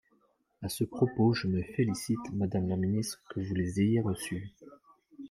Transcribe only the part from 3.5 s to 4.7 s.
les ayez reçues.